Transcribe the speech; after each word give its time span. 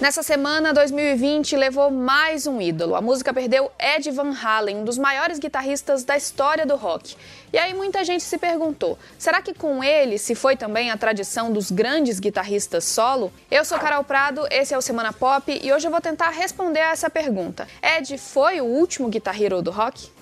Nessa 0.00 0.22
semana, 0.22 0.72
2020 0.72 1.56
levou 1.56 1.90
mais 1.90 2.46
um 2.46 2.60
ídolo. 2.60 2.94
A 2.94 3.00
música 3.00 3.34
perdeu 3.34 3.68
Ed 3.76 4.08
Van 4.12 4.32
Halen, 4.32 4.76
um 4.76 4.84
dos 4.84 4.96
maiores 4.96 5.40
guitarristas 5.40 6.04
da 6.04 6.16
história 6.16 6.64
do 6.64 6.76
rock. 6.76 7.16
E 7.52 7.58
aí 7.58 7.74
muita 7.74 8.04
gente 8.04 8.22
se 8.22 8.38
perguntou: 8.38 8.96
será 9.18 9.42
que 9.42 9.52
com 9.52 9.82
ele 9.82 10.16
se 10.16 10.36
foi 10.36 10.54
também 10.56 10.92
a 10.92 10.96
tradição 10.96 11.52
dos 11.52 11.72
grandes 11.72 12.20
guitarristas 12.20 12.84
solo? 12.84 13.32
Eu 13.50 13.64
sou 13.64 13.76
Carol 13.76 14.04
Prado, 14.04 14.46
esse 14.52 14.72
é 14.72 14.78
o 14.78 14.82
Semana 14.82 15.12
Pop 15.12 15.60
e 15.60 15.72
hoje 15.72 15.88
eu 15.88 15.90
vou 15.90 16.00
tentar 16.00 16.30
responder 16.30 16.80
a 16.80 16.90
essa 16.90 17.10
pergunta. 17.10 17.66
Ed 17.82 18.16
foi 18.18 18.60
o 18.60 18.66
último 18.66 19.08
guitar 19.08 19.40
hero 19.42 19.60
do 19.60 19.72
rock? 19.72 20.12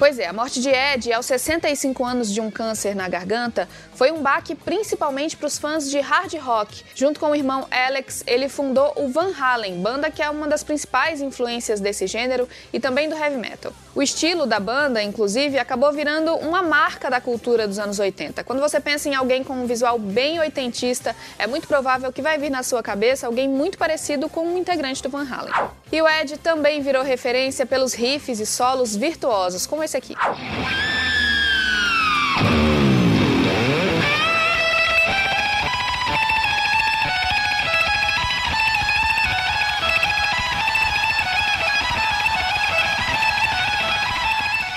Pois 0.00 0.18
é, 0.18 0.26
a 0.26 0.32
morte 0.32 0.62
de 0.62 0.70
Ed 0.70 1.12
aos 1.12 1.26
65 1.26 2.02
anos 2.02 2.32
de 2.32 2.40
um 2.40 2.50
câncer 2.50 2.96
na 2.96 3.06
garganta 3.06 3.68
foi 3.94 4.10
um 4.10 4.22
baque 4.22 4.54
principalmente 4.54 5.36
para 5.36 5.46
os 5.46 5.58
fãs 5.58 5.90
de 5.90 6.00
hard 6.00 6.32
rock. 6.36 6.82
Junto 6.94 7.20
com 7.20 7.26
o 7.26 7.34
irmão 7.34 7.66
Alex, 7.70 8.24
ele 8.26 8.48
fundou 8.48 8.94
o 8.96 9.08
Van 9.08 9.30
Halen, 9.38 9.82
banda 9.82 10.10
que 10.10 10.22
é 10.22 10.30
uma 10.30 10.48
das 10.48 10.64
principais 10.64 11.20
influências 11.20 11.80
desse 11.80 12.06
gênero 12.06 12.48
e 12.72 12.80
também 12.80 13.10
do 13.10 13.14
heavy 13.14 13.36
metal. 13.36 13.74
O 13.94 14.00
estilo 14.00 14.46
da 14.46 14.58
banda, 14.58 15.02
inclusive, 15.02 15.58
acabou 15.58 15.92
virando 15.92 16.34
uma 16.36 16.62
marca 16.62 17.10
da 17.10 17.20
cultura 17.20 17.68
dos 17.68 17.78
anos 17.78 17.98
80. 17.98 18.42
Quando 18.42 18.60
você 18.60 18.80
pensa 18.80 19.08
em 19.08 19.14
alguém 19.14 19.44
com 19.44 19.52
um 19.52 19.66
visual 19.66 19.98
bem 19.98 20.40
oitentista, 20.40 21.14
é 21.38 21.46
muito 21.46 21.68
provável 21.68 22.10
que 22.10 22.22
vai 22.22 22.38
vir 22.38 22.50
na 22.50 22.62
sua 22.62 22.82
cabeça 22.82 23.26
alguém 23.26 23.48
muito 23.48 23.76
parecido 23.76 24.30
com 24.30 24.46
um 24.46 24.56
integrante 24.56 25.02
do 25.02 25.10
Van 25.10 25.28
Halen. 25.30 25.52
E 25.92 26.00
o 26.00 26.08
Ed 26.08 26.38
também 26.38 26.80
virou 26.80 27.02
referência 27.02 27.66
pelos 27.66 27.92
riffs 27.92 28.38
e 28.38 28.46
solos 28.46 28.96
virtuosos, 28.96 29.66
como 29.66 29.82
esse 29.90 29.96
aqui. 29.96 30.14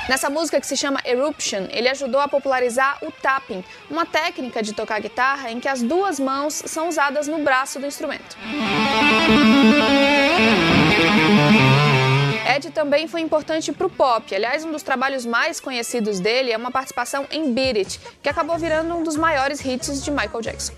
Nessa 0.09 0.29
música 0.29 0.59
que 0.59 0.67
se 0.67 0.77
chama 0.77 0.99
Eruption, 1.05 1.65
ele 1.71 1.89
ajudou 1.89 2.21
a 2.21 2.27
popularizar 2.27 2.97
o 3.01 3.11
tapping, 3.11 3.63
uma 3.89 4.05
técnica 4.05 4.61
de 4.61 4.73
tocar 4.73 4.99
guitarra 4.99 5.49
em 5.49 5.59
que 5.59 5.67
as 5.67 5.81
duas 5.81 6.19
mãos 6.19 6.53
são 6.53 6.87
usadas 6.87 7.27
no 7.27 7.39
braço 7.39 7.79
do 7.79 7.87
instrumento. 7.87 8.37
Ed 12.55 12.69
também 12.69 13.07
foi 13.07 13.21
importante 13.21 13.71
para 13.71 13.87
o 13.87 13.89
pop. 13.89 14.35
Aliás, 14.35 14.63
um 14.63 14.71
dos 14.71 14.83
trabalhos 14.83 15.25
mais 15.25 15.59
conhecidos 15.59 16.19
dele 16.19 16.51
é 16.51 16.57
uma 16.57 16.69
participação 16.69 17.25
em 17.31 17.51
Beat 17.51 17.77
It, 17.77 17.99
que 18.21 18.29
acabou 18.29 18.57
virando 18.59 18.95
um 18.95 19.01
dos 19.01 19.15
maiores 19.15 19.59
hits 19.65 20.03
de 20.03 20.11
Michael 20.11 20.41
Jackson. 20.41 20.73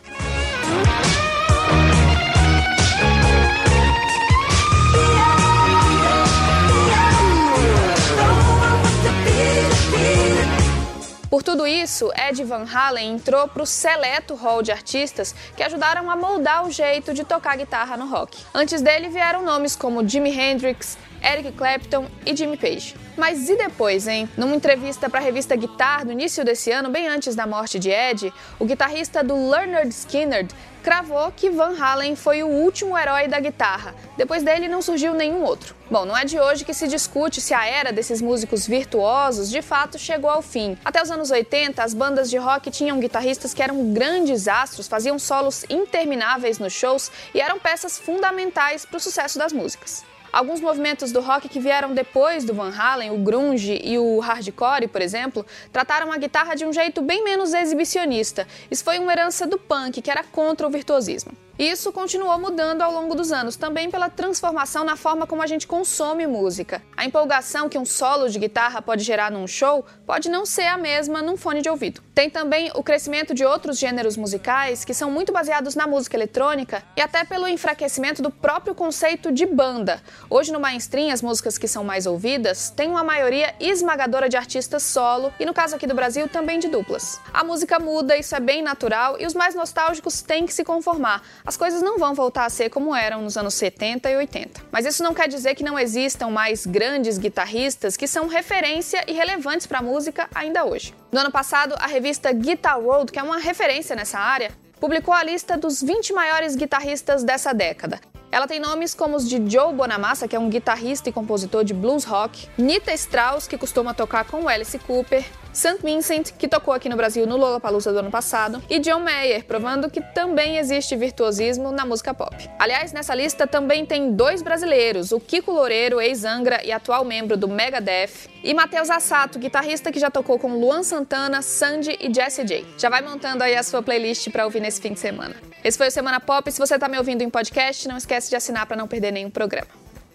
Por 11.30 11.44
tudo 11.44 11.68
isso, 11.68 12.10
Ed 12.16 12.42
Van 12.46 12.64
Halen 12.64 13.16
entrou 13.16 13.46
para 13.50 13.62
o 13.62 13.66
seleto 13.66 14.36
hall 14.36 14.64
de 14.64 14.72
artistas 14.72 15.36
que 15.58 15.62
ajudaram 15.62 16.10
a 16.10 16.16
moldar 16.16 16.66
o 16.66 16.72
jeito 16.72 17.14
de 17.14 17.26
tocar 17.26 17.58
guitarra 17.58 17.98
no 17.98 18.08
rock. 18.08 18.38
Antes 18.54 18.82
dele 18.82 19.10
vieram 19.10 19.44
nomes 19.44 19.76
como 19.76 20.08
Jimi 20.08 20.30
Hendrix, 20.30 20.98
Eric 21.26 21.54
Clapton 21.54 22.06
e 22.24 22.36
Jimmy 22.36 22.56
Page. 22.56 22.96
Mas 23.18 23.50
e 23.50 23.56
depois, 23.56 24.08
hein? 24.08 24.30
Numa 24.38 24.56
entrevista 24.56 25.10
para 25.10 25.20
a 25.20 25.24
revista 25.24 25.56
Guitar 25.56 26.06
no 26.06 26.12
início 26.12 26.46
desse 26.46 26.72
ano, 26.72 26.90
bem 26.90 27.08
antes 27.08 27.34
da 27.34 27.48
morte 27.48 27.80
de 27.80 27.90
Ed, 27.90 28.32
o 28.60 28.66
guitarrista 28.66 29.24
do 29.24 29.50
Leonard 29.50 29.90
Skinner 29.90 30.46
cravou 30.84 31.32
que 31.32 31.50
Van 31.50 31.76
Halen 31.80 32.16
foi 32.16 32.44
o 32.44 32.48
último 32.48 32.96
herói 32.96 33.28
da 33.28 33.40
guitarra. 33.40 33.96
Depois 34.16 34.44
dele 34.44 34.68
não 34.68 34.84
surgiu 34.84 35.16
nenhum 35.16 35.44
outro. 35.44 35.76
Bom, 35.90 36.06
não 36.06 36.16
é 36.16 36.26
de 36.26 36.40
hoje 36.40 36.64
que 36.64 36.76
se 36.76 36.88
discute 36.88 37.42
se 37.42 37.56
a 37.56 37.66
era 37.66 37.92
desses 37.92 38.22
músicos 38.22 38.68
virtuosos 38.68 39.50
de 39.50 39.64
fato 39.64 39.98
chegou 39.98 40.30
ao 40.30 40.44
fim. 40.44 40.78
Até 40.86 41.02
os 41.02 41.10
anos 41.10 41.32
80, 41.32 41.84
as 41.84 41.96
bandas 41.96 42.30
de 42.30 42.38
rock 42.38 42.70
tinham 42.70 43.00
guitarristas 43.00 43.52
que 43.52 43.64
eram 43.64 43.94
grandes 43.94 44.48
astros, 44.48 44.88
faziam 44.88 45.18
solos 45.18 45.66
intermináveis 45.72 46.60
nos 46.60 46.74
shows 46.74 47.12
e 47.34 47.42
eram 47.42 47.58
peças 47.58 47.98
fundamentais 47.98 48.86
para 48.86 48.98
o 48.98 49.00
sucesso 49.00 49.40
das 49.40 49.52
músicas. 49.52 50.04
Alguns 50.36 50.60
movimentos 50.60 51.14
do 51.14 51.22
rock 51.22 51.48
que 51.48 51.62
vieram 51.62 51.94
depois 51.94 52.44
do 52.44 52.54
Van 52.54 52.70
Halen, 52.70 53.10
o 53.10 53.18
grunge 53.18 53.80
e 53.82 53.98
o 53.98 54.20
hardcore, 54.20 54.86
por 54.86 55.02
exemplo, 55.02 55.46
trataram 55.72 56.12
a 56.12 56.18
guitarra 56.18 56.56
de 56.56 56.66
um 56.66 56.74
jeito 56.74 57.02
bem 57.02 57.24
menos 57.24 57.54
exibicionista. 57.54 58.46
Isso 58.70 58.84
foi 58.84 59.00
uma 59.00 59.14
herança 59.14 59.48
do 59.48 59.58
punk, 59.58 60.02
que 60.02 60.12
era 60.12 60.26
contra 60.26 60.68
o 60.68 60.70
virtuosismo. 60.70 61.32
Isso 61.58 61.94
continuou 61.94 62.38
mudando 62.38 62.82
ao 62.82 62.92
longo 62.92 63.16
dos 63.16 63.32
anos, 63.32 63.56
também 63.56 63.90
pela 63.90 64.10
transformação 64.10 64.84
na 64.84 64.98
forma 64.98 65.26
como 65.26 65.42
a 65.42 65.48
gente 65.48 65.66
consome 65.66 66.28
música. 66.28 66.84
A 66.98 67.06
empolgação 67.06 67.70
que 67.70 67.78
um 67.78 67.86
solo 67.86 68.28
de 68.28 68.38
guitarra 68.38 68.82
pode 68.82 69.06
gerar 69.06 69.32
num 69.32 69.48
show 69.48 69.86
pode 70.06 70.30
não 70.30 70.46
ser 70.46 70.66
a 70.66 70.78
mesma 70.78 71.22
num 71.22 71.38
fone 71.38 71.62
de 71.62 71.70
ouvido. 71.70 72.04
Tem 72.14 72.30
também 72.30 72.72
o 72.76 72.84
crescimento 72.84 73.34
de 73.34 73.46
outros 73.46 73.80
gêneros 73.80 74.18
musicais 74.18 74.84
que 74.84 74.94
são 74.94 75.10
muito 75.10 75.32
baseados 75.32 75.76
na 75.76 75.88
música 75.88 76.18
eletrônica 76.18 76.84
e 76.98 77.02
até 77.02 77.24
pelo 77.24 77.48
enfraquecimento 77.48 78.22
do 78.22 78.30
próprio 78.30 78.76
conceito 78.76 79.32
de 79.32 79.46
banda. 79.46 80.02
Hoje 80.30 80.52
no 80.52 80.60
mainstream, 80.60 81.10
as 81.10 81.22
músicas 81.22 81.58
que 81.58 81.70
são 81.70 81.86
mais 81.86 82.06
ouvidas 82.06 82.70
têm 82.70 82.90
uma 82.90 83.04
maioria 83.04 83.56
esmagadora 83.62 84.28
de 84.28 84.36
artistas 84.36 84.84
solo 84.84 85.34
e 85.40 85.46
no 85.46 85.54
caso 85.54 85.78
aqui 85.78 85.88
do 85.88 85.96
Brasil 85.96 86.28
também 86.28 86.60
de 86.60 86.68
duplas. 86.68 87.18
A 87.34 87.46
música 87.46 87.80
muda, 87.80 88.18
isso 88.18 88.36
é 88.36 88.42
bem 88.42 88.62
natural 88.62 89.16
e 89.22 89.26
os 89.26 89.34
mais 89.34 89.56
nostálgicos 89.56 90.22
têm 90.22 90.46
que 90.46 90.54
se 90.54 90.66
conformar 90.66 91.22
as 91.46 91.56
coisas 91.56 91.82
não 91.82 92.00
vão 92.00 92.16
voltar 92.16 92.46
a 92.46 92.50
ser 92.50 92.70
como 92.70 92.96
eram 92.96 93.22
nos 93.22 93.38
anos 93.38 93.54
70 93.54 94.10
e 94.10 94.18
80. 94.18 94.62
Mas 94.72 94.86
isso 94.86 95.04
não 95.04 95.14
quer 95.14 95.28
dizer 95.28 95.54
que 95.54 95.64
não 95.64 95.78
existam 95.78 96.30
mais 96.30 96.66
grandes 96.66 97.20
guitarristas 97.20 97.96
que 97.96 98.08
são 98.08 98.28
referência 98.28 99.04
e 99.08 99.14
relevantes 99.14 99.68
para 99.68 99.80
a 99.80 99.84
música 99.84 100.28
ainda 100.34 100.66
hoje. 100.66 100.96
No 101.12 101.20
ano 101.20 101.32
passado, 101.32 101.76
a 101.78 101.86
revista 101.86 102.32
Guitar 102.32 102.80
World, 102.80 103.12
que 103.12 103.20
é 103.20 103.24
uma 103.24 103.38
referência 103.38 103.96
nessa 103.96 104.18
área, 104.18 104.52
publicou 104.80 105.14
a 105.14 105.24
lista 105.24 105.56
dos 105.56 105.84
20 105.84 106.14
maiores 106.14 106.56
guitarristas 106.56 107.24
dessa 107.24 107.54
década. 107.54 108.00
Ela 108.32 108.48
tem 108.48 108.60
nomes 108.60 108.94
como 108.94 109.16
os 109.16 109.30
de 109.30 109.38
Joe 109.50 109.72
Bonamassa, 109.72 110.28
que 110.28 110.36
é 110.36 110.40
um 110.40 110.50
guitarrista 110.50 111.10
e 111.10 111.14
compositor 111.14 111.64
de 111.64 111.74
blues 111.74 112.04
rock, 112.04 112.50
Nita 112.58 112.92
Strauss, 112.94 113.48
que 113.48 113.58
costuma 113.58 113.94
tocar 113.94 114.26
com 114.26 114.50
Alice 114.50 114.78
Cooper, 114.80 115.24
St. 115.56 115.78
Vincent, 115.82 116.34
que 116.38 116.50
tocou 116.50 116.74
aqui 116.74 116.90
no 116.90 116.98
Brasil 116.98 117.26
no 117.26 117.38
Lollapalooza 117.38 117.94
do 117.94 118.00
ano 118.00 118.12
passado, 118.12 118.62
e 118.70 118.78
John 118.78 119.00
Mayer, 119.00 119.46
provando 119.46 119.90
que 119.90 120.02
também 120.02 120.58
existe 120.58 120.98
virtuosismo 120.98 121.72
na 121.72 121.86
música 121.86 122.14
pop. 122.14 122.36
Aliás, 122.60 122.92
nessa 122.92 123.16
lista 123.16 123.48
também 123.48 123.86
tem 123.86 124.12
dois 124.12 124.42
brasileiros, 124.42 125.14
o 125.14 125.20
Kiko 125.20 125.54
Loureiro, 125.54 126.02
ex-Angra 126.02 126.62
e 126.62 126.74
atual 126.74 127.06
membro 127.06 127.38
do 127.38 127.48
Megadeth, 127.48 128.30
e 128.44 128.54
Matheus 128.54 128.90
Assato, 128.90 129.40
guitarrista 129.40 129.94
que 129.94 130.00
já 130.00 130.12
tocou 130.12 130.38
com 130.38 130.60
Luan 130.60 130.84
Santana, 130.84 131.42
Sandy 131.42 131.98
e 132.02 132.14
Jessie 132.14 132.44
J. 132.44 132.66
Já 132.78 132.90
vai 132.90 133.02
montando 133.02 133.42
aí 133.42 133.56
a 133.56 133.64
sua 133.64 133.82
playlist 133.82 134.30
para 134.30 134.44
ouvir 134.44 134.60
nesse 134.60 134.82
fim 134.82 134.92
de 134.92 135.00
semana. 135.00 135.36
Esse 135.64 135.78
foi 135.78 135.88
o 135.88 135.92
Semana 135.92 136.20
Pop. 136.20 136.52
Se 136.52 136.60
você 136.60 136.76
está 136.76 136.90
me 136.90 136.98
ouvindo 136.98 137.22
em 137.22 137.30
podcast, 137.30 137.88
não 137.88 137.98
esquece 137.98 138.30
de 138.30 138.36
assinar 138.36 138.66
para 138.68 138.76
não 138.78 138.88
perder 138.88 139.12
nenhum 139.12 139.32
programa. 139.32 139.70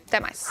Até 0.06 0.20
mais. 0.20 0.46